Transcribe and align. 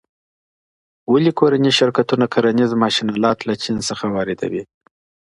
ولي 1.11 1.31
کورني 1.39 1.71
شرکتونه 1.79 2.25
کرنیز 2.33 2.71
ماشین 2.83 3.07
الات 3.15 3.39
له 3.47 3.53
چین 3.63 3.77
څخه 3.89 4.05
واردوي؟ 4.15 4.63